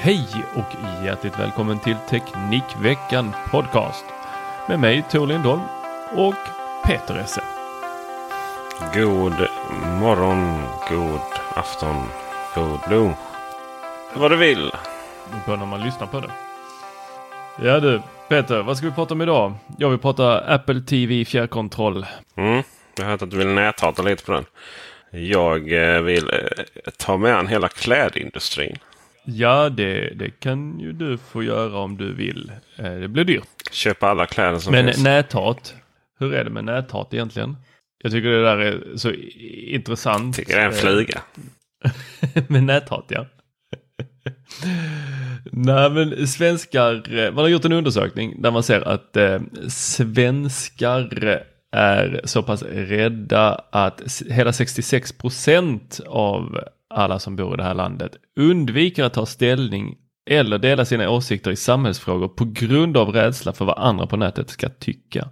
[0.00, 4.04] Hej och hjärtligt välkommen till Teknikveckan Podcast.
[4.68, 5.60] Med mig Tor Lindholm
[6.14, 6.34] och
[6.84, 7.42] Peter Esse.
[8.94, 9.32] God
[10.00, 11.20] morgon, god
[11.54, 12.04] afton,
[12.54, 13.16] god lunch.
[14.14, 14.70] Vad du vill.
[15.30, 16.30] Det beror när man lyssnar på det.
[17.62, 19.54] Ja du, Peter, vad ska vi prata om idag?
[19.78, 22.06] Jag vill prata Apple TV fjärrkontroll.
[22.36, 22.62] Mm,
[22.96, 24.44] jag har hört att du vill näthata lite på den.
[25.10, 28.78] Jag eh, vill eh, ta med an hela klädindustrin.
[29.30, 32.52] Ja, det, det kan ju du få göra om du vill.
[32.76, 33.48] Eh, Det blir dyrt.
[33.72, 35.02] Köpa alla kläder som Men finns.
[35.04, 35.74] näthat,
[36.18, 37.56] hur är det med näthat egentligen?
[38.02, 39.10] Jag tycker det där är så
[39.66, 40.36] intressant.
[40.36, 41.20] Tycker det är en Eh, fluga.
[42.48, 43.26] med näthat ja.
[45.52, 51.42] Nej men svenskar, eh, man har gjort en undersökning där man ser att eh, svenskar
[51.72, 56.58] är så pass rädda att hela 66 procent av
[56.98, 59.96] alla som bor i det här landet undviker att ta ställning
[60.30, 64.50] eller dela sina åsikter i samhällsfrågor på grund av rädsla för vad andra på nätet
[64.50, 65.28] ska tycka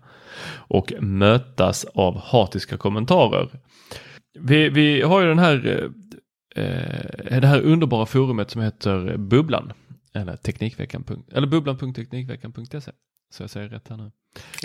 [0.49, 3.49] och mötas av hatiska kommentarer.
[4.39, 5.91] Vi, vi har ju den här,
[6.57, 9.73] eh, eh, det här underbara forumet som heter Bubblan.
[10.15, 11.05] Eller Teknikveckan.
[11.33, 12.93] Eller bubblan.teknikveckan.se.
[13.31, 14.11] Så jag säger rätt här nu.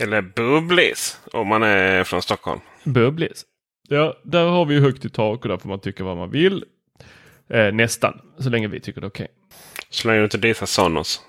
[0.02, 2.60] Eller bubblis om man är från Stockholm.
[2.84, 3.46] Bubblis.
[3.90, 6.66] Ja, där har vi högt i tak och där får man tycka vad man vill.
[7.54, 9.28] Eh, nästan, så länge vi tycker det är okej.
[9.90, 11.22] Så länge du inte dissar Sonos.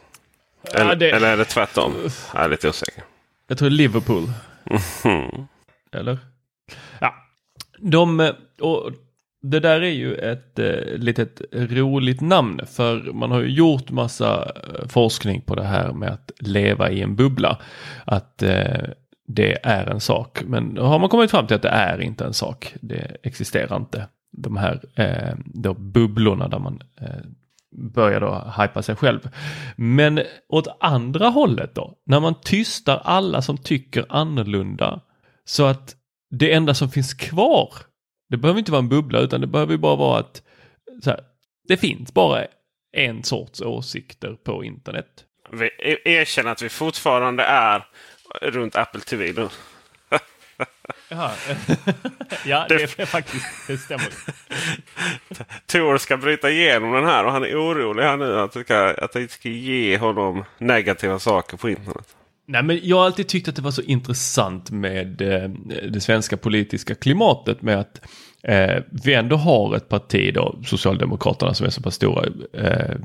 [0.75, 1.93] Eller, Ja, det- eller är det tvärtom?
[2.35, 3.03] Jag är lite osäker.
[3.49, 4.23] Jag tror Liverpool.
[5.05, 5.47] Mhm.
[5.93, 6.19] Eller?
[7.01, 7.15] Ja.
[7.79, 8.31] De, eh,
[8.61, 8.91] och
[9.43, 14.45] det där är ju ett eh, litet roligt namn för man har ju gjort massa
[14.57, 17.59] eh, forskning på det här med att leva i en bubbla.
[18.05, 18.83] Att eh,
[19.27, 20.43] det är en sak.
[20.47, 22.75] Men har man kommit fram till att det är inte en sak.
[22.81, 24.09] Det existerar inte.
[24.33, 27.25] De här eh, då bubblorna där man eh,
[27.73, 29.29] börjar då hypa sig själv.
[29.77, 35.01] Men åt andra hållet då, när man tystar alla som tycker annorlunda
[35.45, 35.97] så att
[36.31, 37.75] det enda som finns kvar,
[38.29, 40.43] det behöver inte vara en bubbla utan det behöver ju bara vara att
[41.05, 41.21] så här,
[41.69, 42.47] det finns bara
[42.97, 45.25] en sorts åsikter på internet.
[45.53, 47.85] Vi e-, erkänner att vi fortfarande är
[48.43, 49.33] runt Apple TV.
[49.43, 49.49] nu.
[51.13, 51.31] Jaha.
[52.47, 54.09] ja, det, är faktiskt, det stämmer.
[55.67, 58.95] Tor ska bryta igenom den här och han är orolig här nu att, det ska,
[58.95, 62.17] att det ska ge honom negativa saker på internet.
[62.47, 65.51] Nej, men jag har alltid tyckt att det var så intressant med eh,
[65.91, 68.01] det svenska politiska klimatet med att
[68.43, 72.97] eh, vi ändå har ett parti då, Socialdemokraterna som är så pass stora, eh,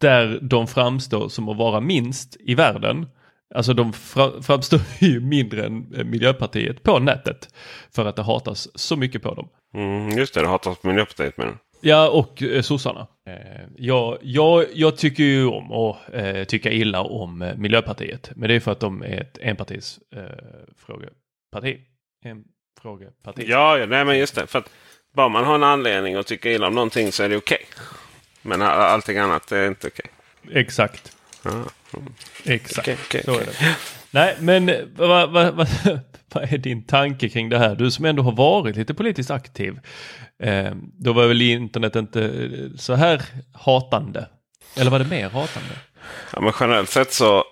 [0.00, 3.06] där de framstår som att vara minst i världen.
[3.54, 7.48] Alltså de fra, framstår ju mindre än eh, Miljöpartiet på nätet.
[7.90, 9.48] För att det hatas så mycket på dem.
[9.74, 13.06] Mm, just det, det hatas på Miljöpartiet med Ja, och eh, sossarna.
[13.28, 18.30] Eh, jag, jag, jag tycker ju om att eh, tycka illa om eh, Miljöpartiet.
[18.36, 20.22] Men det är för att de är ett enpartis eh,
[20.86, 21.80] frågeparti.
[22.24, 22.44] En
[22.80, 23.44] frågeparti.
[23.46, 24.46] Ja, ja nej, men just det.
[24.46, 24.70] För att
[25.14, 27.66] bara man har en anledning att tycka illa om någonting så är det okej.
[27.70, 27.84] Okay.
[28.42, 30.10] Men allting annat är inte okej.
[30.44, 30.60] Okay.
[30.60, 31.15] Exakt.
[31.52, 31.68] Mm.
[32.44, 33.76] Exakt, okay, okay, så är det.
[34.10, 35.68] Nej, men vad, vad, vad,
[36.32, 37.74] vad är din tanke kring det här?
[37.74, 39.78] Du som ändå har varit lite politiskt aktiv.
[40.42, 43.22] Eh, då var väl internet inte så här
[43.52, 44.28] hatande?
[44.76, 45.74] Eller var det mer hatande?
[46.32, 47.44] Ja, men generellt sett så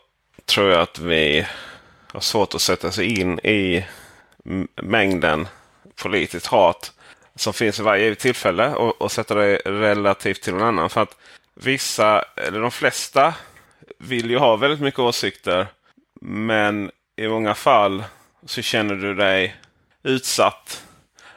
[0.44, 1.46] tror jag att vi
[2.12, 3.84] har svårt att sätta sig in i
[4.82, 5.46] mängden
[6.02, 6.92] politiskt hat
[7.36, 10.90] som finns i varje tillfälle och, och sätta det relativt till någon annan.
[10.90, 11.16] För att
[11.54, 13.34] vissa, eller de flesta,
[13.98, 15.66] vill ju ha väldigt mycket åsikter.
[16.20, 18.04] Men i många fall
[18.46, 19.56] så känner du dig
[20.02, 20.84] utsatt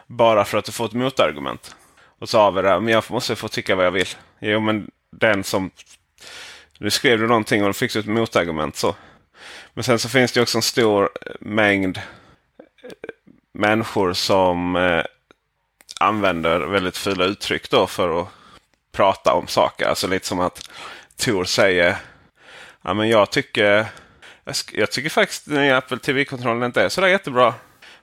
[0.07, 1.75] bara för att du får ett motargument.
[2.19, 4.07] Och så har vi det, här men jag måste få tycka vad jag vill.
[4.39, 5.71] Jo, men den som...
[6.79, 8.75] Nu skrev du någonting och då fick du ett motargument.
[8.75, 8.95] så.
[9.73, 11.09] Men sen så finns det också en stor
[11.39, 12.03] mängd eh,
[13.53, 15.03] människor som eh,
[15.99, 18.27] använder väldigt fula uttryck då för att
[18.91, 19.85] prata om saker.
[19.85, 20.69] Alltså lite som att
[21.17, 21.97] Tor säger
[22.87, 23.85] ja, men jag tycker
[24.71, 27.53] jag tycker faktiskt den Apple TV-kontrollen inte är sådär jättebra.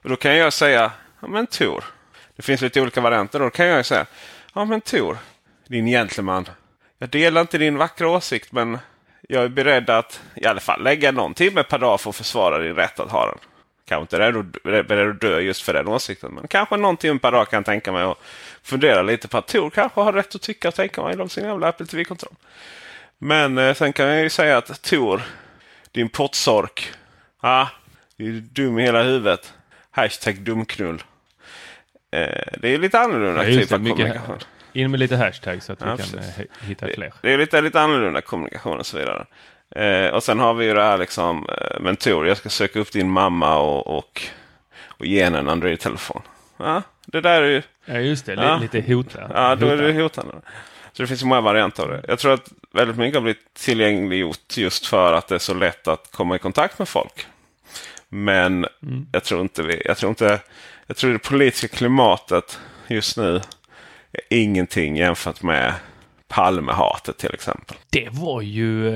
[0.01, 1.83] Och då kan jag säga ja men Tor.
[2.35, 3.39] Det finns lite olika varianter.
[3.39, 4.05] Då kan jag säga
[4.53, 5.17] ja men Tor.
[5.67, 6.49] Din gentleman.
[6.99, 8.77] Jag delar inte din vackra åsikt men
[9.29, 12.57] jag är beredd att i alla fall lägga någon timme per dag för att försvara
[12.57, 13.37] din rätt att ha den.
[13.85, 14.17] Kanske inte
[14.63, 16.31] beredd, beredd att dö just för den åsikten.
[16.33, 18.17] Men kanske någon timme per dag kan jag tänka mig att
[18.63, 21.67] fundera lite på att Tor kanske har rätt att tycka och tänka om sin jävla
[21.67, 22.35] Apple TV-kontroll.
[23.25, 25.21] Men eh, sen kan jag ju säga att Tor,
[25.91, 26.91] din pottsork.
[27.39, 27.67] Ah,
[28.17, 29.53] du är dum i hela huvudet.
[29.91, 31.03] Hashtag dumknull.
[32.11, 32.19] Eh,
[32.57, 34.39] det är lite annorlunda ja, typ av kommunikation.
[34.73, 37.13] In med lite hashtag så att ja, vi kan eh, hitta fler.
[37.21, 39.25] Det, det, är lite, lite annorlunda kommunikation och så vidare.
[39.75, 42.27] Eh, och sen har vi ju det här liksom eh, mentor.
[42.27, 44.21] Jag ska söka upp din mamma och, och,
[44.87, 46.21] och ge henne en Android-telefon.
[46.57, 47.61] Ja, det där är ju...
[47.85, 48.57] Ja just det, ja.
[48.57, 49.35] lite hotande.
[49.35, 50.33] Ja, då är det hotande.
[50.95, 52.05] Så det finns många varianter av det.
[52.07, 55.87] Jag tror att väldigt mycket har blivit tillgängliggjort just för att det är så lätt
[55.87, 57.27] att komma i kontakt med folk.
[58.09, 59.07] Men mm.
[59.11, 60.39] jag tror inte vi, jag tror inte,
[60.87, 63.35] jag tror det politiska klimatet just nu
[64.11, 65.73] är ingenting jämfört med
[66.27, 67.77] Palmehatet till exempel.
[67.89, 68.89] Det var ju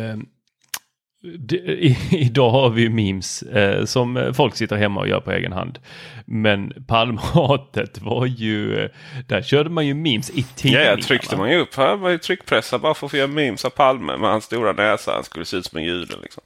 [1.24, 5.52] eh, idag har vi ju memes eh, som folk sitter hemma och gör på egen
[5.52, 5.80] hand.
[6.26, 8.90] Men Palmhatet var ju, eh,
[9.28, 10.86] där körde man ju memes i tidningarna.
[10.86, 11.76] Ja, tryckte man ju upp.
[11.76, 14.74] Här var ju tryckpressar bara för att få göra memes av Palme med hans stora
[14.74, 15.14] näsa.
[15.14, 16.44] Han skulle se ut som en jude liksom.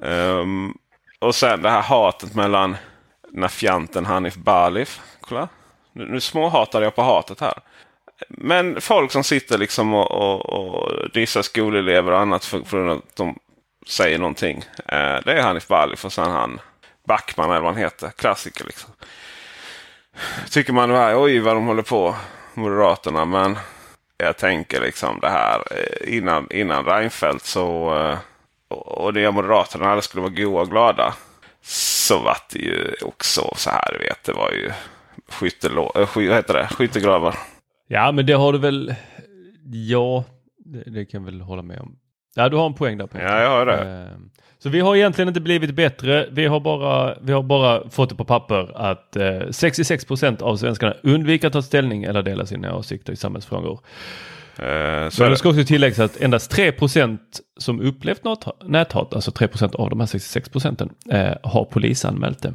[0.00, 0.78] Um,
[1.18, 2.76] och sen det här hatet mellan
[3.32, 5.00] Nafianten Hanif Balif.
[5.20, 5.48] Kolla.
[5.92, 7.54] Nu, nu småhatade jag på hatet här.
[8.28, 13.16] Men folk som sitter liksom och, och, och dissar skolelever och annat för, för att
[13.16, 13.38] de
[13.86, 14.64] säger någonting.
[14.76, 16.60] Eh, det är Hanif Bali och sen han
[17.08, 18.10] Backman eller vad han heter.
[18.10, 18.90] Klassiker liksom.
[20.50, 22.14] Tycker man här, oj vad de håller på
[22.54, 23.24] Moderaterna.
[23.24, 23.56] Men
[24.16, 28.18] jag tänker liksom det här eh, innan, innan Reinfeldt så eh,
[28.68, 31.14] och det Moderaterna alla skulle vara goa och glada.
[31.62, 34.24] Så var det ju också så här vet.
[34.24, 34.72] Det var ju
[35.28, 36.66] skyttelå, äh, sky, vad heter det?
[36.66, 37.36] skyttegravar.
[37.88, 38.94] Ja men det har du väl.
[39.64, 40.24] Ja
[40.58, 41.98] det, det kan jag väl hålla med om.
[42.36, 43.06] Ja, du har en poäng där.
[43.06, 43.26] Peter.
[43.26, 43.78] Ja, jag har det.
[43.78, 46.26] Ehm, så vi har egentligen inte blivit bättre.
[46.30, 49.16] Vi har bara, vi har bara fått det på papper att
[49.50, 53.80] 66 eh, procent av svenskarna undviker att ta ställning eller dela sina åsikter i samhällsfrågor.
[54.58, 58.22] Uh, så Men det ska också tilläggas att endast 3 procent som upplevt
[58.64, 62.52] näthat, alltså 3 procent av de här 66 procenten, eh, har polisanmält det.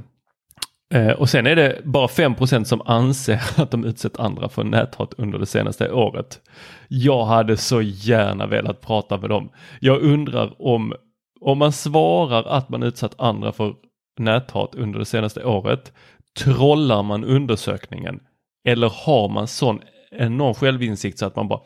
[0.91, 5.13] Eh, och sen är det bara 5% som anser att de utsatt andra för näthat
[5.17, 6.41] under det senaste året.
[6.87, 9.49] Jag hade så gärna velat prata med dem.
[9.79, 10.93] Jag undrar om,
[11.41, 13.75] om man svarar att man utsatt andra för
[14.19, 15.93] näthat under det senaste året,
[16.39, 18.19] trollar man undersökningen?
[18.67, 19.81] Eller har man sån
[20.11, 21.61] enorm självinsikt så att man bara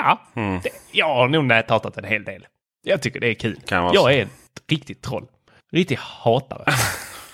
[0.00, 0.60] Ja, mm.
[0.62, 2.46] det, jag har nog näthatat en hel del.
[2.82, 3.60] Jag tycker det är kul.
[3.70, 4.30] Jag är ett
[4.68, 5.26] riktigt troll.
[5.72, 6.64] Riktig hatare.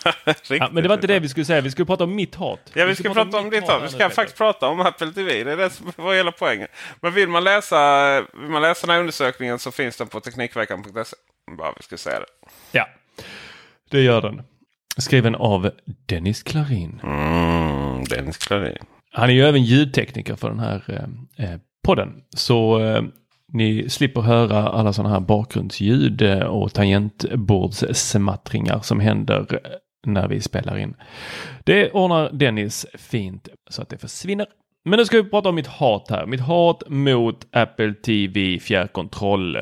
[0.48, 1.60] Ja, men det var inte det vi skulle säga.
[1.60, 2.60] Vi skulle prata om mitt hat.
[2.74, 3.82] Ja, vi ska prata om ditt hat.
[3.84, 5.44] Vi ska faktiskt prata om Apple TV.
[5.44, 6.68] Det är det som var hela poängen.
[7.00, 11.16] Men vill man läsa, vill man läsa den här undersökningen så finns den på Teknikveckan.se.
[11.58, 12.26] Bara vi ska säga det.
[12.72, 12.88] Ja,
[13.90, 14.42] det gör den.
[14.98, 15.70] Skriven av
[16.06, 17.00] Dennis Klarin.
[17.02, 18.78] Mm, Dennis Klarin.
[19.12, 22.22] Han är ju även ljudtekniker för den här eh, eh podden.
[22.36, 23.02] Så eh,
[23.52, 29.58] ni slipper höra alla sådana här bakgrundsljud eh, och tangentbordssmattringar som händer eh,
[30.06, 30.94] när vi spelar in.
[31.64, 34.46] Det ordnar Dennis fint så att det försvinner.
[34.84, 36.26] Men nu ska vi prata om mitt hat här.
[36.26, 39.58] Mitt hat mot Apple TV fjärrkontroll.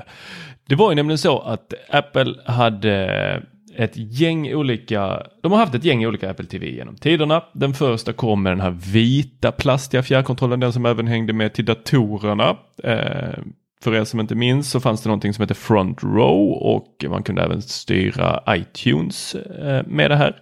[0.69, 3.43] Det var ju nämligen så att Apple hade
[3.77, 7.45] ett gäng olika, de har haft ett gäng olika Apple TV genom tiderna.
[7.53, 11.65] Den första kom med den här vita plastiga fjärrkontrollen, den som även hängde med till
[11.65, 12.57] datorerna.
[12.85, 13.39] Eh,
[13.83, 17.23] för er som inte minns så fanns det någonting som hette Front Row och man
[17.23, 20.41] kunde även styra iTunes eh, med det här.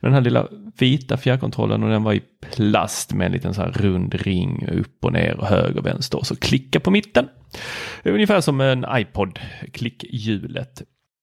[0.00, 0.48] Med den här lilla
[0.78, 2.22] vita fjärrkontrollen och den var i
[2.56, 6.18] plast med en liten så här rund ring upp och ner och höger och vänster
[6.18, 7.28] och så klicka på mitten.
[8.04, 9.38] Ungefär som en iPod,
[9.72, 10.82] klickhjulet.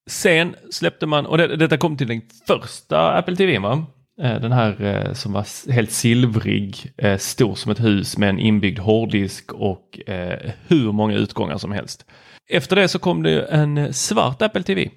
[0.10, 3.86] Sen släppte man, och det, detta kom till den första Apple TV va?
[4.22, 8.40] Eh, den här eh, som var helt silvrig, eh, stor som ett hus med en
[8.40, 10.00] inbyggd hårddisk och
[10.68, 12.06] hur många utgångar som helst.
[12.50, 14.90] Efter det så kom det en svart Apple TV.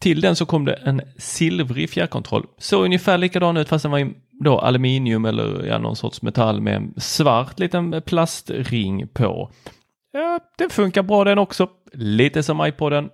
[0.00, 2.46] Till den så kom det en silvrig fjärrkontroll.
[2.58, 4.14] Så ungefär likadan ut fast den var i
[4.44, 9.50] då aluminium eller ja, någon sorts metall med en svart liten plastring på.
[10.12, 11.68] Ja, den funkar bra den också.
[11.92, 13.08] Lite som iPoden.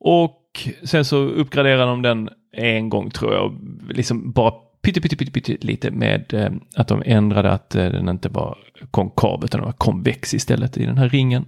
[0.00, 0.45] Och
[0.82, 3.58] sen så uppgraderade de den en gång tror jag.
[3.88, 8.08] Liksom bara pytte, pytte, pytte, pytte lite med eh, att de ändrade att eh, den
[8.08, 8.58] inte var
[8.90, 11.44] konkav utan den var konvex istället i den här ringen.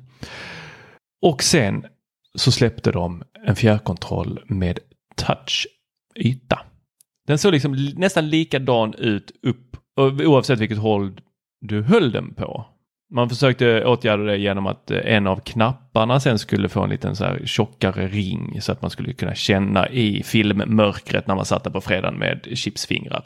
[1.22, 1.86] Och sen
[2.34, 4.78] så släppte de en fjärrkontroll med
[5.16, 6.58] touchyta.
[7.26, 9.76] Den såg liksom nästan likadan ut upp
[10.26, 11.20] oavsett vilket håll
[11.60, 12.66] du höll den på.
[13.10, 17.16] Man försökte åtgärda det genom att eh, en av knapparna sen skulle få en liten
[17.16, 21.70] så här tjockare ring så att man skulle kunna känna i filmmörkret när man satte
[21.70, 23.24] på fredagen med chipsfingrar.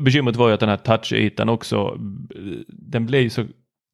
[0.00, 1.98] Bekymret var ju att den här touchytan också,
[2.34, 3.44] eh, den blev så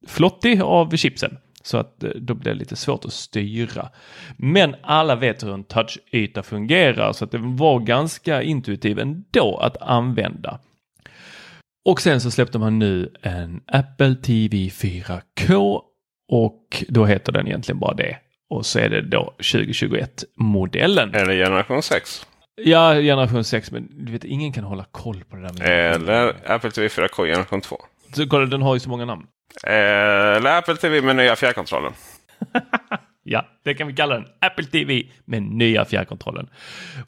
[0.07, 1.37] flottig av chipsen.
[1.63, 3.89] Så att eh, då blir det lite svårt att styra.
[4.37, 9.77] Men alla vet hur en touchyta fungerar så att det var ganska intuitiv ändå att
[9.77, 10.59] använda.
[11.85, 15.81] Och sen så släppte man nu en Apple TV 4K
[16.31, 18.17] och då heter den egentligen bara det.
[18.49, 21.15] Och så är det då 2021-modellen.
[21.15, 22.27] Eller generation 6.
[22.55, 25.53] Ja, generation 6, men du vet ingen kan hålla koll på det där.
[25.53, 27.77] Med Eller Apple TV 4K generation 2.
[28.13, 29.25] Så kolla, den har ju så många namn.
[29.63, 31.93] Eller Apple TV med nya fjärrkontrollen.
[33.23, 34.25] ja, det kan vi kalla den.
[34.41, 36.49] Apple TV med nya fjärrkontrollen.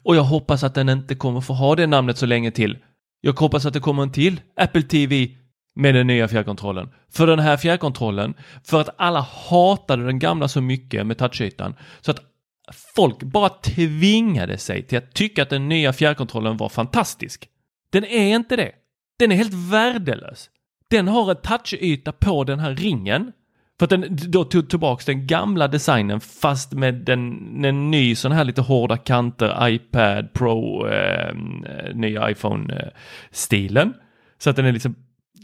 [0.02, 2.78] Och jag hoppas att den inte kommer få ha det namnet så länge till.
[3.26, 5.28] Jag hoppas att det kommer en till Apple TV
[5.74, 6.88] med den nya fjärrkontrollen.
[7.12, 12.10] För den här fjärrkontrollen, för att alla hatade den gamla så mycket med touchytan, så
[12.10, 12.20] att
[12.96, 17.48] folk bara tvingade sig till att tycka att den nya fjärrkontrollen var fantastisk.
[17.90, 18.72] Den är inte det.
[19.18, 20.50] Den är helt värdelös.
[20.90, 23.32] Den har en touchyta på den här ringen.
[23.78, 28.32] För att den då tog tillbaks den gamla designen fast med den, en ny sån
[28.32, 33.94] här lite hårda kanter, iPad Pro, ehm, eh, nya iPhone-stilen.
[34.38, 34.94] Så att den är liksom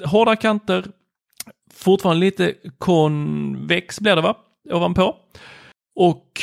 [0.04, 0.84] hårda kanter,
[1.74, 4.36] fortfarande lite konvex blir det va,
[4.70, 5.16] ovanpå.
[5.96, 6.40] Och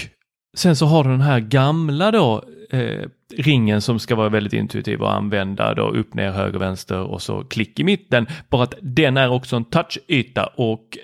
[0.57, 5.03] sen så har du den här gamla då eh, ringen som ska vara väldigt intuitiv
[5.03, 8.27] att använda då upp, ner, höger, vänster och så klick i mitten.
[8.49, 10.97] Bara att den är också en touchyta och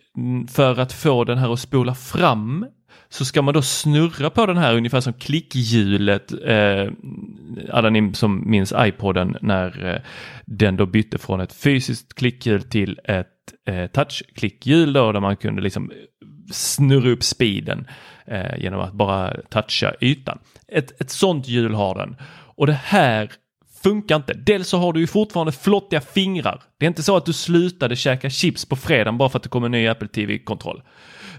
[0.50, 2.65] för att få den här att spola fram
[3.10, 6.91] så ska man då snurra på den här ungefär som klickhjulet, eh,
[7.72, 10.01] alla ni som minns iPoden när eh,
[10.46, 13.27] den då bytte från ett fysiskt klickhjul till ett
[13.67, 15.91] eh, touchklickhjul då där man kunde liksom
[16.51, 17.88] snurra upp speeden
[18.25, 20.39] eh, genom att bara toucha ytan.
[20.74, 22.15] Ett, ett sånt hjul har den.
[22.56, 23.32] Och det här
[23.84, 24.34] funkar inte.
[24.34, 26.63] Dels så har du ju fortfarande flottiga fingrar.
[26.77, 29.50] Det är inte så att du slutade käka chips på fredagen bara för att det
[29.50, 30.82] kommer en ny Apple TV-kontroll.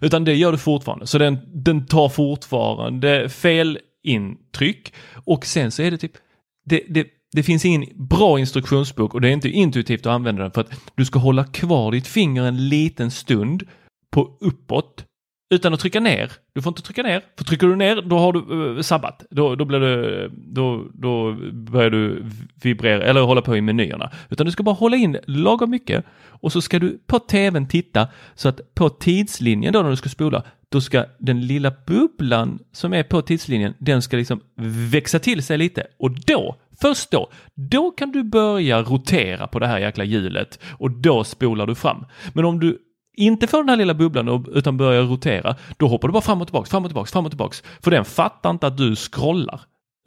[0.00, 1.06] Utan det gör du fortfarande.
[1.06, 4.92] Så den, den tar fortfarande fel intryck.
[5.24, 6.12] Och sen så är det typ,
[6.64, 10.50] det, det, det finns ingen bra instruktionsbok och det är inte intuitivt att använda den
[10.50, 13.62] för att du ska hålla kvar ditt finger en liten stund
[14.12, 15.04] på uppåt
[15.50, 16.32] utan att trycka ner.
[16.52, 17.22] Du får inte trycka ner.
[17.36, 19.24] För trycker du ner då har du uh, sabbat.
[19.30, 22.24] Då, då, blir du, då, då börjar du
[22.62, 24.10] vibrera eller hålla på i menyerna.
[24.28, 28.08] Utan du ska bara hålla in lagom mycket och så ska du på tvn titta
[28.34, 32.92] så att på tidslinjen då när du ska spola då ska den lilla bubblan som
[32.92, 34.40] är på tidslinjen den ska liksom
[34.92, 39.66] växa till sig lite och då Först då, då kan du börja rotera på det
[39.66, 42.04] här jäkla hjulet och då spolar du fram.
[42.32, 42.78] Men om du
[43.14, 46.46] inte får den här lilla bubblan utan börjar rotera, då hoppar du bara fram och
[46.46, 47.62] tillbaks, fram och tillbaks, fram och tillbaks.
[47.82, 49.60] För den fattar inte att du scrollar,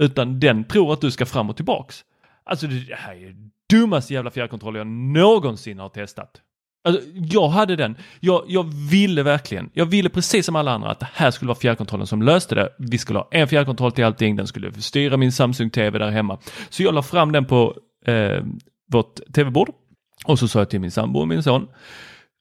[0.03, 2.03] utan den tror att du ska fram och tillbaks.
[2.45, 3.35] Alltså det här är
[3.69, 6.41] dummaste jävla fjärrkontroll jag någonsin har testat.
[6.87, 7.95] Alltså, jag hade den.
[8.19, 11.59] Jag, jag ville verkligen, jag ville precis som alla andra att det här skulle vara
[11.59, 12.69] fjärrkontrollen som löste det.
[12.77, 16.37] Vi skulle ha en fjärrkontroll till allting, den skulle styra min Samsung-TV där hemma.
[16.69, 18.43] Så jag la fram den på eh,
[18.91, 19.69] vårt tv-bord
[20.25, 21.67] och så sa jag till min sambo och min son,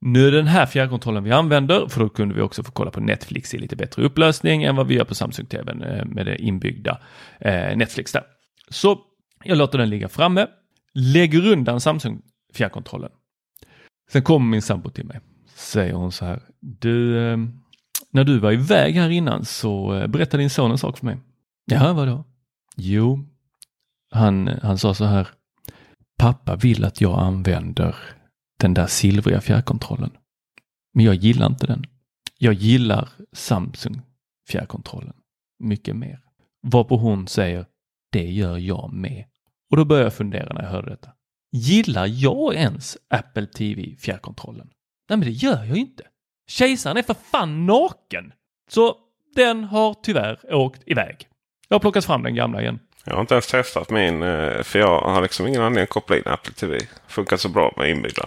[0.01, 2.91] nu är det den här fjärrkontrollen vi använder, för då kunde vi också få kolla
[2.91, 6.43] på Netflix i lite bättre upplösning än vad vi gör på Samsung-TVn eh, med det
[6.43, 7.01] inbyggda
[7.41, 8.23] eh, Netflix där.
[8.71, 8.99] Så
[9.45, 10.47] jag låter den ligga framme,
[10.95, 12.23] lägger undan Samsung
[12.55, 13.11] fjärrkontrollen.
[14.13, 15.21] Sen kommer min sambo till mig,
[15.55, 17.39] säger hon så här, du, eh,
[18.11, 21.17] när du var iväg här innan så berättade din son en sak för mig.
[21.71, 22.25] Ja, vadå?
[22.77, 23.27] Jo,
[24.11, 25.29] han, han sa så här,
[26.19, 27.97] pappa vill att jag använder
[28.57, 30.11] den där silvriga fjärrkontrollen.
[30.95, 31.85] Men jag gillar inte den.
[32.39, 34.03] Jag gillar Samsung
[34.49, 35.15] fjärrkontrollen
[35.59, 36.21] mycket mer.
[36.63, 37.67] Varpå hon säger,
[38.13, 39.25] det gör jag med.
[39.71, 41.11] Och då börjar jag fundera när jag hörde detta.
[41.53, 44.71] Gillar jag ens Apple TV fjärrkontrollen?
[45.09, 46.03] Nej, men det gör jag ju inte.
[46.49, 48.33] Kejsaren är för fan naken!
[48.71, 48.97] Så
[49.35, 51.29] den har tyvärr åkt iväg.
[51.69, 52.79] Jag har plockat fram den gamla igen.
[53.05, 56.17] Jag har inte ens testat min, eh, för jag har liksom ingen anledning att koppla
[56.17, 56.79] in Apple TV.
[57.07, 58.27] Funkar så bra med inbyggda.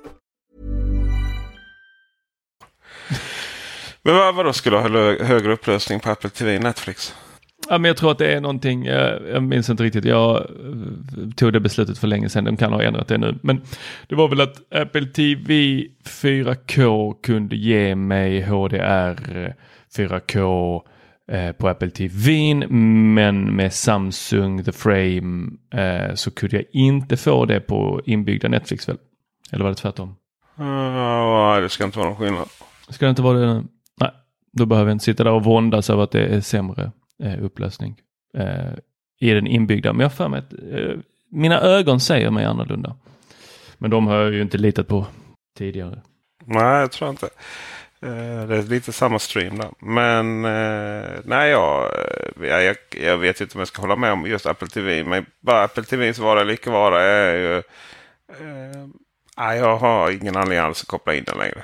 [4.03, 7.15] Men vad, vadå skulle ha hö- högre upplösning på Apple TV än Netflix?
[7.69, 10.45] Ja, men jag tror att det är någonting, jag, jag minns inte riktigt, jag eh,
[11.35, 13.39] tog det beslutet för länge sedan, de kan ha ändrat det nu.
[13.43, 13.61] Men
[14.07, 15.53] det var väl att Apple TV
[16.05, 19.53] 4K kunde ge mig HDR
[19.97, 20.81] 4K
[21.31, 27.45] eh, på Apple TV, men med Samsung The Frame eh, så kunde jag inte få
[27.45, 28.97] det på inbyggda Netflix väl?
[29.51, 30.15] Eller var det tvärtom?
[30.59, 32.47] Uh, det ska inte vara någon skillnad.
[32.89, 33.63] Ska det inte vara det?
[34.51, 36.91] Då behöver jag inte sitta där och våndas över att det är sämre
[37.23, 38.01] eh, upplösning
[38.37, 38.73] eh,
[39.19, 39.93] i den inbyggda.
[39.93, 40.99] Men jag har för mig att eh,
[41.31, 42.95] mina ögon säger mig annorlunda.
[43.77, 45.05] Men de har jag ju inte litat på
[45.57, 46.01] tidigare.
[46.45, 47.29] Nej, jag tror inte.
[48.05, 49.69] Eh, det är lite samma stream där.
[49.79, 51.91] Men eh, nej, jag,
[52.41, 55.03] eh, jag, jag, vet inte om jag ska hålla med om just Apple TV.
[55.03, 57.57] Men bara Apple TVs vara eller icke vara är ju...
[58.29, 58.87] Eh,
[59.37, 61.63] nej, jag har ingen anledning alls att koppla in den längre.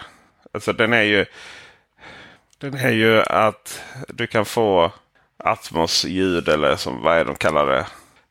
[0.54, 1.26] Alltså den är ju...
[2.60, 4.92] Den är ju att du kan få
[5.38, 7.86] Atmos-ljud eller som, vad är de kallar det?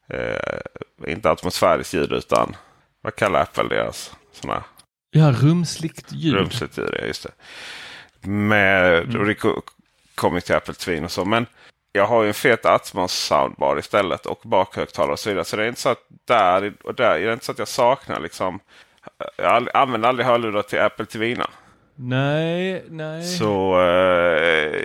[0.09, 2.57] Eh, inte atmosfäriskt ljud utan
[3.01, 4.65] vad kallar Apple deras sådana
[5.11, 6.35] Ja, rumsligt ljud.
[6.35, 6.91] rumsligt ljud?
[7.01, 8.29] Ja, just det.
[8.29, 9.63] Med, och det ko-
[10.15, 11.25] kommer till Apple TV och så.
[11.25, 11.47] Men
[11.93, 15.45] jag har ju en fet Atmos soundbar istället och bakhögtalare och så vidare.
[15.45, 17.69] Så det är inte så att där och där är det inte så att jag
[17.69, 18.61] saknar liksom.
[19.37, 21.37] Jag använder aldrig hörlurar till Apple TV.
[21.97, 23.23] Nej, nej.
[23.23, 24.81] Så eh,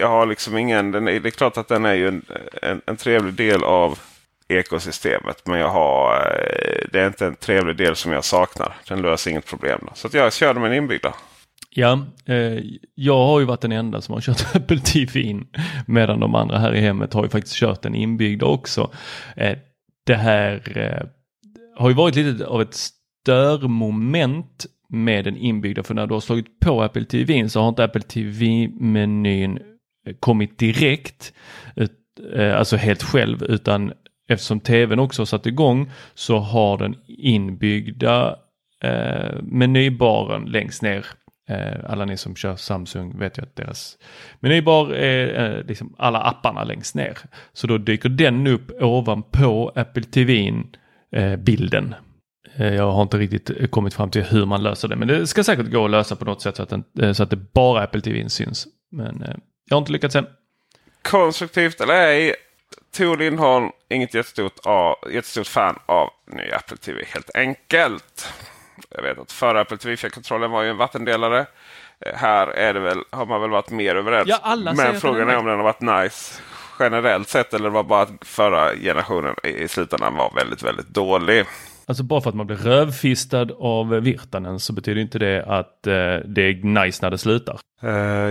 [0.00, 0.90] jag har liksom ingen.
[0.90, 2.22] Den är, det är klart att den är ju en,
[2.62, 3.98] en, en trevlig del av
[4.48, 5.46] ekosystemet.
[5.46, 8.76] Men jag har, eh, det är inte en trevlig del som jag saknar.
[8.88, 9.80] Den löser inget problem.
[9.82, 9.90] Då.
[9.94, 11.14] Så jag kör med en inbyggda.
[11.70, 12.58] Ja, eh,
[12.94, 15.46] jag har ju varit den enda som har kört Apple TV in.
[15.86, 18.90] Medan de andra här i hemmet har ju faktiskt kört den inbyggda också.
[19.36, 19.58] Eh,
[20.06, 21.06] det här eh,
[21.78, 25.82] har ju varit lite av ett störmoment med den inbyggda.
[25.82, 29.58] För när du har slagit på Apple TV så har inte Apple TV-menyn
[30.06, 31.32] eh, kommit direkt.
[32.34, 33.92] Eh, alltså helt själv utan
[34.28, 38.36] eftersom tvn också har satt igång så har den inbyggda
[38.82, 41.06] eh, menybaren längst ner.
[41.48, 43.98] Eh, alla ni som kör Samsung vet ju att deras
[44.40, 47.18] menybar är eh, liksom alla apparna längst ner.
[47.52, 50.52] Så då dyker den upp ovanpå Apple TV
[51.12, 51.94] eh, bilden.
[52.58, 55.44] Eh, jag har inte riktigt kommit fram till hur man löser det men det ska
[55.44, 57.82] säkert gå att lösa på något sätt så att, den, eh, så att det bara
[57.82, 58.66] Apple TV syns.
[58.90, 59.34] Men eh,
[59.68, 60.26] jag har inte lyckats än.
[61.02, 62.34] Konstruktivt eller ej,
[62.96, 64.52] Tor Lindholm, inget jättestort,
[65.12, 68.32] jättestort fan av ny Apple TV helt enkelt.
[68.90, 71.46] Jag vet att förra Apple TV 4-kontrollen var ju en vattendelare.
[72.00, 74.28] Eh, här är det väl, har man väl varit mer överens.
[74.28, 76.42] Ja, alla Men frågan är om den har varit nice
[76.78, 81.46] generellt sett eller var bara att förra generationen i slutändan var väldigt, väldigt dålig.
[81.88, 85.92] Alltså bara för att man blir rövfistad av Virtanen så betyder inte det att eh,
[86.24, 87.58] det är nice när det slutar.
[87.84, 87.90] Uh,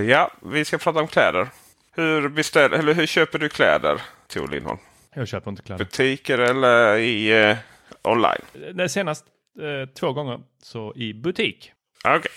[0.10, 1.48] ja, vi ska prata om kläder.
[1.96, 4.78] Hur, beställ, eller hur köper du kläder, Tor Lindholm?
[5.14, 5.86] Jag köper inte kläder.
[5.86, 7.58] Butiker eller i eh,
[8.04, 8.42] online?
[8.74, 9.26] Det senast
[9.60, 11.72] eh, två gånger så i butik.
[12.06, 12.18] Okej.
[12.18, 12.32] Okay.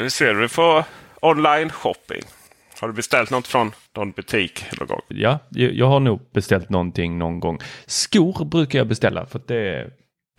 [0.00, 0.84] Hur ser du på
[1.20, 2.22] online shopping?
[2.80, 5.00] Har du beställt något från någon butik någon gång?
[5.08, 7.58] Ja, jag har nog beställt någonting någon gång.
[7.86, 9.90] Skor brukar jag beställa för det,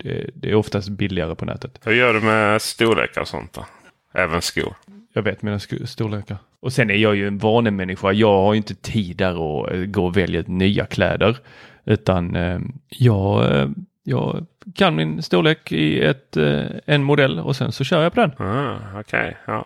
[0.06, 1.80] det, det är oftast billigare på nätet.
[1.84, 3.66] Hur gör du med storlekar och sånt då?
[4.14, 4.74] Även skor?
[5.12, 6.36] Jag vet mina storlekar.
[6.60, 8.12] Och sen är jag ju en vanemänniska.
[8.12, 11.36] Jag har inte tid där att eh, gå och välja nya kläder.
[11.84, 13.68] Utan eh, jag, eh,
[14.02, 18.20] jag kan min storlek i ett, eh, en modell och sen så kör jag på
[18.20, 18.32] den.
[18.46, 19.34] Ah, Okej, okay.
[19.44, 19.64] ja.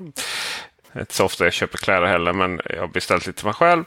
[1.01, 3.85] Inte så ofta jag köper kläder heller men jag har beställt lite till mig själv.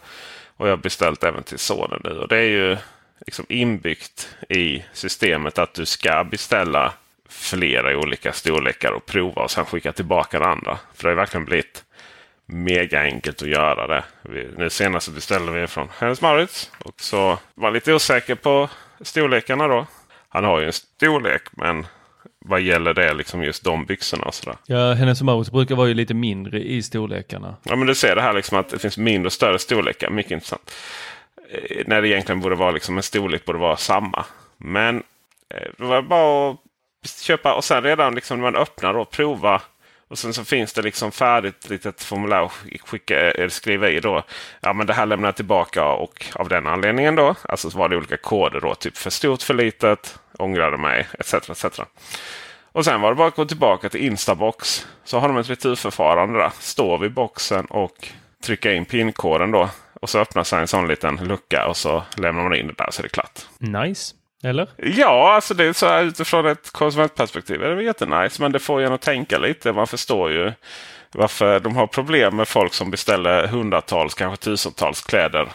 [0.58, 2.10] Och jag har beställt även till sonen nu.
[2.10, 2.78] Och det är ju
[3.26, 6.94] liksom inbyggt i systemet att du ska beställa
[7.30, 10.80] flera olika storlekar och prova och sen skicka tillbaka den andra.
[10.94, 11.84] För det har verkligen blivit
[12.46, 14.04] mega enkelt att göra det.
[14.22, 18.70] Vi, nu senast beställde vi från Hennes Mauritz och så var lite osäker på
[19.02, 19.88] storlekarna då.
[20.30, 21.88] Han har ju en storlek men
[22.46, 24.58] vad gäller det liksom just de byxorna och sådär.
[24.66, 27.56] Ja, Hennes Mauritz brukar vara ju lite mindre i storlekarna.
[27.64, 30.10] Ja, men du ser det här liksom att det finns mindre och större storlekar.
[30.10, 30.72] Mycket intressant.
[31.54, 34.26] Eh, när det egentligen borde vara liksom en storlek borde vara samma.
[34.58, 35.04] Men
[35.50, 36.58] eh, det var bara att
[37.22, 39.62] köpa och sen redan liksom när man öppnar och prova.
[40.08, 42.52] Och sen så finns det liksom färdigt litet formulär att
[42.86, 44.24] skicka, eh, skriva i då.
[44.62, 47.36] Ja men det här lämnar jag tillbaka och av den anledningen då.
[47.44, 48.76] Alltså så var det olika koder då.
[48.76, 51.34] Typ för stort, för litet, ångrade mig etc.
[51.34, 51.80] etc.
[52.72, 54.88] Och sen var det bara att gå tillbaka till Instabox.
[55.04, 56.52] Så har de ett returförfarande där.
[56.60, 58.08] Står vid boxen och
[58.44, 59.70] trycka in pinkoden då.
[60.04, 62.88] Och så öppnar sig en sån liten lucka och så lämnar man in det där
[62.92, 63.40] så är det klart.
[63.58, 64.16] Nice.
[64.44, 64.68] Eller?
[64.78, 68.42] Ja, alltså det är så här, utifrån ett konsumentperspektiv är det jättenice.
[68.42, 69.74] Men det får en att tänka lite.
[69.74, 70.52] Man förstår ju
[71.12, 75.48] varför de har problem med folk som beställer hundratals, kanske tusentals kläder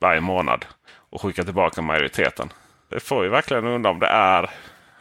[0.00, 0.64] varje månad
[1.10, 2.52] och skickar tillbaka majoriteten.
[2.90, 4.50] Det får ju verkligen undra om det är,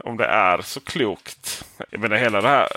[0.03, 1.65] om det är så klokt.
[1.91, 2.67] Menar hela det här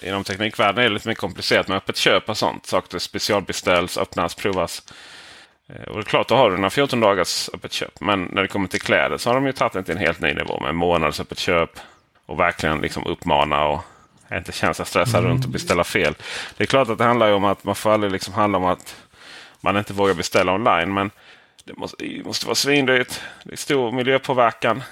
[0.00, 2.66] inom teknikvärlden är lite mer komplicerat med öppet köp och sånt.
[2.66, 4.82] Saker specialbeställs, öppnas, provas.
[5.74, 8.00] Eh, och det är klart, då har du några 14 dagars öppet köp.
[8.00, 10.20] Men när det kommer till kläder så har de ju tagit det till en helt
[10.20, 11.70] ny nivå med månads öppet köp.
[12.26, 13.80] Och verkligen liksom uppmana och
[14.32, 15.32] inte känna sig stressad mm.
[15.32, 16.14] runt och beställa fel.
[16.56, 18.96] Det är klart att det handlar om att man får aldrig liksom handla om att
[19.60, 20.94] man inte vågar beställa online.
[20.94, 21.10] Men
[21.64, 23.20] det måste, det måste vara svindyrt.
[23.44, 24.82] Det är stor miljöpåverkan.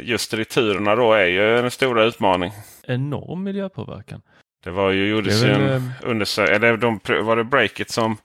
[0.00, 2.52] Just returerna då är ju en stor utmaning.
[2.86, 4.22] Enorm miljöpåverkan.
[4.64, 6.56] Det var ju, gjordes ju en eh, undersökning.
[6.56, 8.16] Eller de, var det Breakit som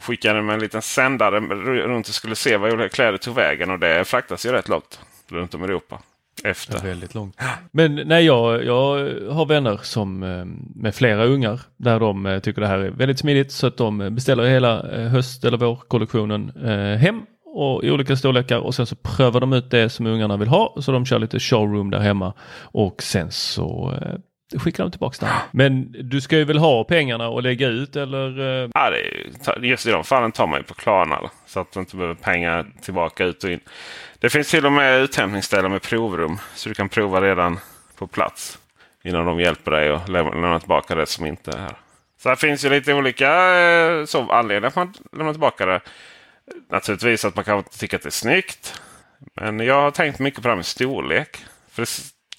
[0.00, 3.70] skickade med en liten sändare runt och skulle se vad olika kläder tog vägen.
[3.70, 5.98] Och det fraktas ju rätt långt runt om i Europa.
[6.44, 6.82] Efter.
[6.82, 7.36] väldigt långt.
[7.72, 8.84] Men nej, jag, jag
[9.32, 13.18] har vänner som eh, med flera ungar där de eh, tycker det här är väldigt
[13.18, 16.52] smidigt så att de beställer hela eh, höst eller vårkollektionen
[17.00, 20.48] hem och i olika storlekar och sen så prövar de ut det som ungarna vill
[20.48, 22.32] ha så de kör lite showroom där hemma
[22.62, 23.94] och sen så
[24.56, 25.34] skickar de tillbaka den.
[25.50, 28.40] Men du ska ju väl ha pengarna och lägga ut eller?
[28.64, 31.30] eh, Ja, det är, just i de fallen tar man ju på Klarna.
[31.46, 33.60] Så att du inte behöver pengar tillbaka ut och in.
[34.18, 36.38] Det finns till och med uthämtningsställen med provrum.
[36.54, 37.58] Så du kan prova redan
[37.98, 38.58] på plats.
[39.04, 41.76] Innan de hjälper dig att lämna, lämna tillbaka det som inte är här.
[42.22, 45.80] Så det finns ju lite olika eh, så, anledningar att man lämnar tillbaka det.
[46.70, 48.80] Naturligtvis att man kan tycka att det är snyggt.
[49.34, 51.36] Men jag har tänkt mycket på det här med storlek.
[51.70, 51.84] För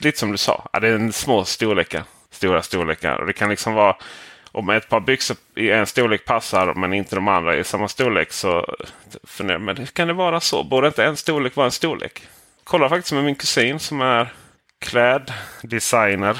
[0.02, 2.04] lite som du sa, ja, det är en små storlekar.
[2.32, 3.16] Stora storlekar.
[3.16, 3.96] Och det kan liksom vara
[4.52, 8.32] om ett par byxor i en storlek passar men inte de andra i samma storlek
[8.32, 8.76] så
[9.24, 10.64] funderar men hur kan det vara så?
[10.64, 12.28] Borde inte en storlek vara en storlek?
[12.64, 14.34] Kollar faktiskt med min kusin som är
[14.80, 16.38] kläddesigner.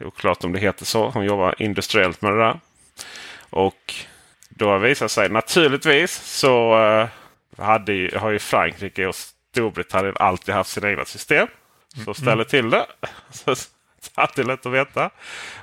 [0.00, 1.10] Oklart om det heter så.
[1.10, 2.60] Hon jobbar industriellt med det där.
[3.50, 3.94] Och
[4.48, 7.08] då visar sig naturligtvis så eh,
[7.64, 11.48] hade har ju Frankrike och Storbritannien alltid haft sina egna system.
[12.04, 12.86] Så ställer till det.
[13.30, 13.54] Så
[14.14, 15.10] alltid lätt att veta.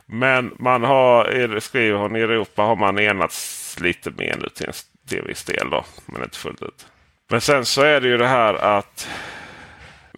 [0.05, 5.27] Men man har, skriver hon, i Europa har man enats lite mer nu till en
[5.27, 5.69] viss del.
[5.69, 6.87] Då, men inte fullt ut.
[7.29, 9.09] Men sen så är det ju det här att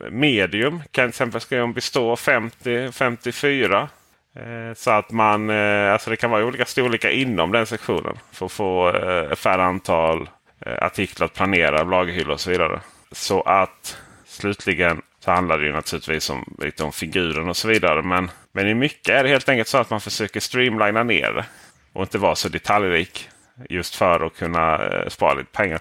[0.09, 3.87] medium kan till exempel skriva om bestå 50-54.
[4.35, 8.17] Eh, så att man, eh, alltså det kan vara olika storlekar inom den sektionen.
[8.31, 10.29] För att få eh, färre antal
[10.65, 12.79] artiklar att planera, lagerhyllor och så vidare.
[13.11, 18.01] Så att slutligen så handlar det ju naturligtvis om, lite om figuren och så vidare.
[18.01, 21.45] Men, men i mycket är det helt enkelt så att man försöker streamlina ner det.
[21.93, 23.29] Och inte vara så detaljrik.
[23.69, 25.79] Just för att kunna eh, spara lite pengar.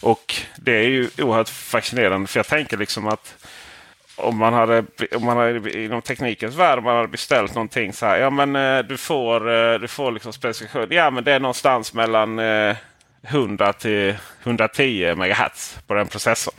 [0.00, 2.26] Och det är ju oerhört fascinerande.
[2.26, 3.46] För jag tänker liksom att
[4.16, 8.06] om man hade, om man hade inom teknikens värld om man hade beställt någonting så
[8.06, 8.18] här.
[8.18, 10.86] Ja men eh, du får, eh, du får liksom specifikation.
[10.90, 12.40] Ja men det är någonstans mellan
[13.22, 16.54] 100 till 110 MHz på den processorn.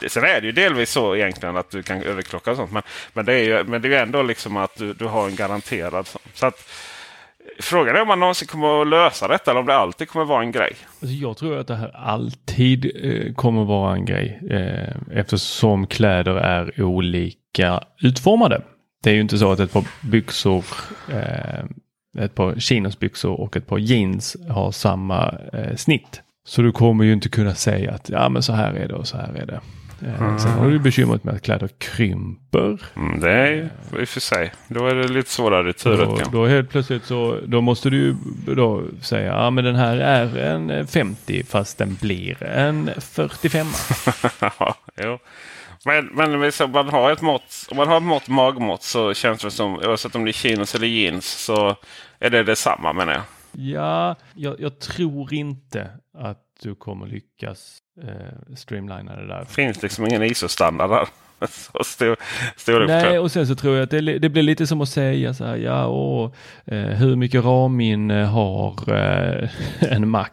[0.00, 2.72] Det, sen är det ju delvis så egentligen att du kan överklocka och sånt.
[2.72, 2.82] Men,
[3.12, 5.36] men, det, är ju, men det är ju ändå liksom att du, du har en
[5.36, 6.22] garanterad sån.
[6.34, 6.70] Så att,
[7.60, 10.28] Frågan är om man någonsin kommer att lösa detta eller om det alltid kommer att
[10.28, 10.72] vara en grej.
[11.02, 15.86] Alltså jag tror att det här alltid eh, kommer att vara en grej eh, eftersom
[15.86, 18.62] kläder är olika utformade.
[19.02, 20.64] Det är ju inte så att ett par byxor,
[21.12, 26.22] eh, ett par chinosbyxor och ett par jeans har samma eh, snitt.
[26.46, 29.08] Så du kommer ju inte kunna säga att ja men så här är det och
[29.08, 29.60] så här är det.
[30.02, 30.38] Mm.
[30.38, 32.78] Sen har du bekymret med att kläder krymper.
[32.96, 33.68] Mm, det är ju
[34.00, 34.52] i och för sig.
[34.68, 36.24] Då är det lite svårare i turet.
[36.24, 40.36] Då, då helt plötsligt så då måste du då säga ja men den här är
[40.36, 43.66] en 50 fast den blir en 45.
[45.02, 45.18] jo.
[45.84, 49.42] Men, men om man har ett mått, om man har ett mått magmått så känns
[49.42, 51.76] det som oavsett om det är chinos eller jeans så
[52.20, 53.22] är det detsamma menar jag.
[53.58, 59.40] Ja, jag, jag tror inte att du kommer lyckas eh, streamlina det där.
[59.40, 61.08] Det finns liksom ingen ISO-standard där.
[61.48, 62.16] Så stor,
[62.56, 65.34] stor Nej, och sen så tror jag att det, det, blir lite som att säga
[65.34, 66.32] så här, ja, åh,
[66.64, 69.50] eh, hur mycket ramminne har eh,
[69.92, 70.28] en Mac?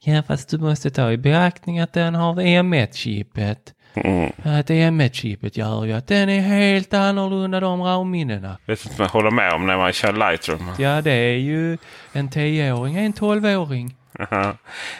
[0.00, 3.74] Ja, fast du måste ta i beaktning att den har M1-chippet.
[3.96, 4.32] Mm.
[4.42, 8.56] Att M1-chippet gör ju att den är helt annorlunda de RAM-minnena.
[8.66, 10.70] Vet inte om jag håller med om när man kör Lightroom.
[10.78, 11.78] Ja, det är ju
[12.12, 13.96] en 10-åring, en 12-åring.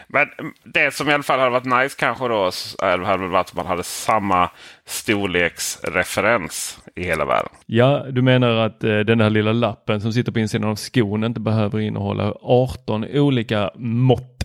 [0.06, 0.28] Men
[0.64, 3.82] det som i alla fall hade varit nice kanske då hade varit att man hade
[3.82, 4.50] samma
[4.84, 7.50] storleksreferens i hela världen.
[7.66, 11.24] Ja, du menar att eh, den här lilla lappen som sitter på insidan av skon
[11.24, 14.35] inte behöver innehålla 18 olika mått?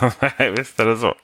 [0.00, 1.14] Nej, visst är det så.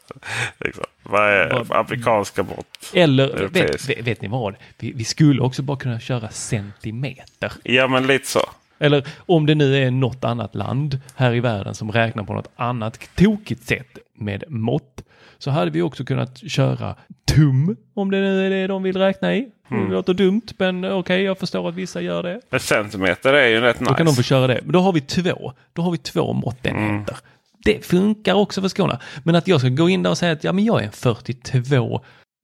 [0.58, 0.84] Liksom.
[1.02, 2.92] Vad är amerikanska mått?
[2.94, 4.54] Eller vet, vet, vet, ni vad?
[4.78, 7.52] Vi, vi skulle också bara kunna köra centimeter.
[7.62, 8.40] Ja, men lite så.
[8.78, 12.48] Eller om det nu är något annat land här i världen som räknar på något
[12.56, 15.02] annat tokigt sätt med mått
[15.38, 16.96] så hade vi också kunnat köra
[17.34, 19.48] tum om det nu är det de vill räkna i.
[19.70, 19.88] Mm.
[19.88, 22.40] Det låter dumt men okej okay, jag förstår att vissa gör det.
[22.50, 23.90] En centimeter är ju rätt nice.
[23.90, 24.60] Då kan de få köra det.
[24.62, 25.52] Men då har vi två.
[25.72, 27.12] Då har vi två måttenheter.
[27.12, 27.20] Mm.
[27.64, 29.00] Det funkar också för skorna.
[29.24, 30.92] Men att jag ska gå in där och säga att ja, men jag är en
[30.92, 32.00] 42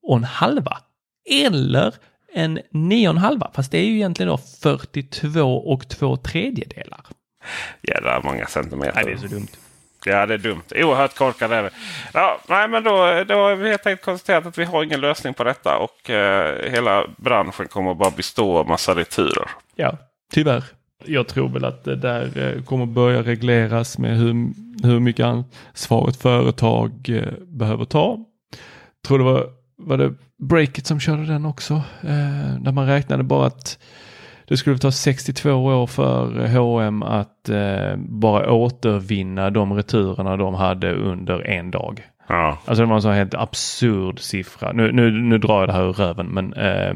[0.07, 0.77] och en halva.
[1.29, 1.93] Eller
[2.33, 7.01] en 9,5 fast det är ju egentligen då 42 och två tredjedelar.
[7.81, 8.93] Jädrar många centimeter.
[8.95, 9.47] Nej, det är så dumt.
[10.05, 10.63] Ja, det är dumt.
[10.75, 11.69] Oerhört korkat är det.
[12.13, 15.33] Ja, nej, men då, då har vi helt enkelt konstaterat att vi har ingen lösning
[15.33, 19.49] på detta och eh, hela branschen kommer bara bestå av massa returer.
[19.75, 19.97] Ja,
[20.31, 20.63] tyvärr.
[21.05, 24.33] Jag tror väl att det där eh, kommer börja regleras med hur,
[24.83, 28.25] hur mycket ansvar ett företag eh, behöver ta.
[29.01, 29.45] Jag tror det var,
[29.77, 31.73] var det Breakit som körde den också.
[32.01, 33.79] Eh, där man räknade bara att
[34.47, 40.93] det skulle ta 62 år för H&M att eh, bara återvinna de returerna de hade
[40.93, 42.01] under en dag.
[42.27, 42.57] Ja.
[42.65, 44.71] Alltså det var en sån helt absurd siffra.
[44.71, 46.93] Nu, nu, nu drar jag det här ur röven men eh,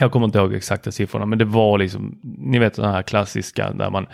[0.00, 3.72] jag kommer inte ihåg exakta siffrorna men det var liksom, ni vet den här klassiska
[3.72, 4.06] där man,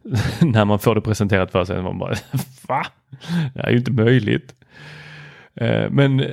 [0.40, 2.14] när man får det presenterat för sig, man bara
[2.68, 2.86] va?
[3.54, 4.54] Det är ju inte möjligt.
[5.54, 6.24] Eh, men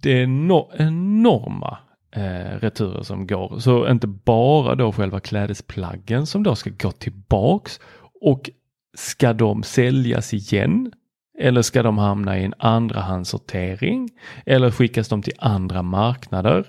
[0.00, 1.78] det är no enorma
[2.16, 3.58] eh, returer som går.
[3.58, 7.80] Så inte bara då själva klädesplaggen som då ska gå tillbaks
[8.20, 8.50] och
[8.96, 10.92] ska de säljas igen?
[11.38, 14.10] Eller ska de hamna i en andrahandssortering?
[14.46, 16.64] Eller skickas de till andra marknader?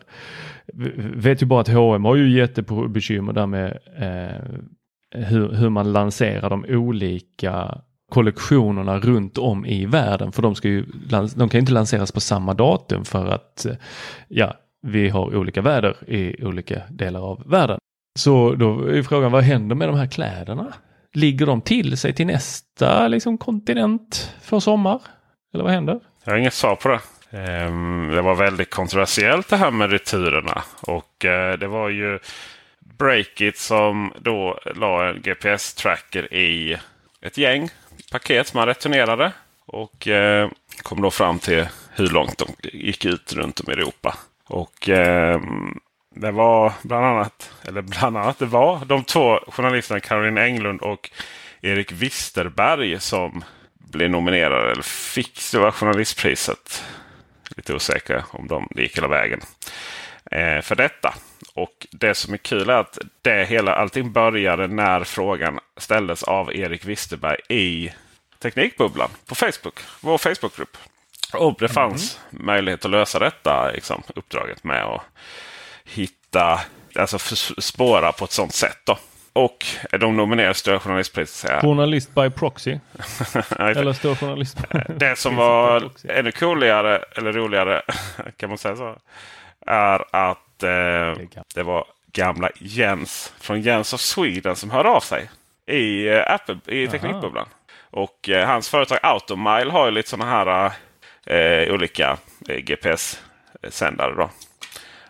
[1.16, 6.50] Vet ju bara att H&M har ju jättebekymmer där med eh, hur, hur man lanserar
[6.50, 10.32] de olika kollektionerna runt om i världen.
[10.32, 10.86] För de, ska ju,
[11.36, 13.76] de kan inte lanseras på samma datum för att eh,
[14.28, 14.54] ja,
[14.88, 17.80] vi har olika väder i olika delar av världen.
[18.20, 20.74] Så då är frågan, vad händer med de här kläderna?
[21.14, 25.02] Ligger de till sig till nästa liksom, kontinent för sommar?
[25.54, 26.00] Eller vad händer?
[26.24, 27.00] Jag har inget svar på det.
[27.36, 30.64] Ehm, det var väldigt kontroversiellt det här med returerna.
[30.82, 32.20] Och eh, det var ju
[32.80, 36.78] Breakit som då la en GPS-tracker i
[37.22, 37.70] ett gäng
[38.12, 39.32] paket som man returnerade.
[39.66, 40.50] Och eh,
[40.84, 44.18] kom då fram till hur långt de gick ut runt om i Europa.
[44.48, 45.80] Och ehm,
[46.16, 51.10] det var bland annat, eller bland annat, det var de två journalisterna Caroline Englund och
[51.62, 53.44] Erik Wisterberg som
[53.92, 56.84] blev nominerade eller fick Stora journalistpriset.
[57.50, 59.42] Lite osäker om de gick hela vägen
[60.32, 61.14] eh, för detta.
[61.54, 66.56] Och det som är kul är att det hela, allting började när frågan ställdes av
[66.56, 67.92] Erik Wisterberg i
[68.40, 69.80] Teknikbubblan på Facebook.
[70.02, 70.78] Vår Facebookgrupp.
[71.34, 72.46] Och det fanns mm.
[72.46, 75.02] möjlighet att lösa detta liksom, uppdraget med att
[75.84, 76.62] hitta,
[76.96, 77.20] alltså
[77.58, 78.80] spåra på ett sånt sätt.
[78.84, 78.98] Då.
[79.36, 79.66] Och
[80.00, 81.62] de nominerades Stora journalistpriset.
[81.62, 82.72] Journalist by proxy?
[83.60, 84.58] eller Stora journalist?
[84.88, 87.82] det som var ännu coolare, eller roligare,
[88.38, 88.98] kan man säga så,
[89.66, 91.24] är att eh,
[91.56, 95.30] det var gamla Jens från Jens of Sweden som hörde av sig
[95.66, 97.48] i, eh, Apple, i Teknikbubblan.
[97.92, 100.72] Och eh, hans företag Automile har ju lite sådana här
[101.26, 102.18] eh, olika
[102.50, 104.16] eh, GPS-sändare.
[104.16, 104.30] Då.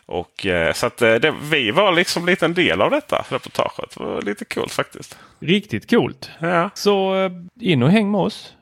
[0.08, 3.96] Och, eh, så att, det, vi var liksom lite en del av detta reportaget.
[3.98, 5.18] Det var lite coolt faktiskt.
[5.40, 6.30] Riktigt coolt.
[6.40, 6.70] Ja.
[6.74, 7.16] Så
[7.60, 8.54] in och häng med oss.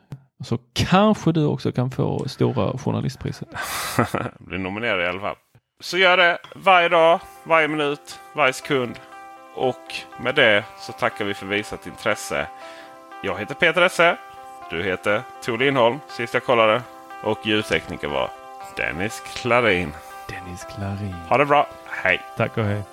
[0.43, 3.47] Så kanske du också kan få Stora Journalistpriset.
[4.39, 5.35] Blir nominerad i alla fall.
[5.79, 8.95] Så gör det varje dag, varje minut, varje sekund.
[9.55, 12.47] Och med det så tackar vi för visat intresse.
[13.23, 14.17] Jag heter Peter Esse.
[14.69, 16.81] Du heter Tor Lindholm, sist jag kollade.
[17.23, 18.29] Och ljudtekniker var
[18.77, 19.93] Dennis Klarin.
[20.29, 21.15] Dennis Klarin.
[21.29, 21.67] Ha det bra.
[21.85, 22.21] Hej.
[22.37, 22.83] Tack och hej.